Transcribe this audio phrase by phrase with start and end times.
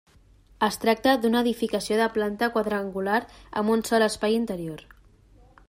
[0.67, 3.21] Es tracta d'una edificació de planta quadrangular
[3.63, 4.83] amb un sol espai interior.